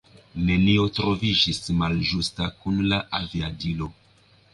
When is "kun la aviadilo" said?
2.63-3.91